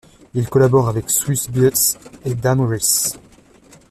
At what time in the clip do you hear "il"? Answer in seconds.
0.33-0.49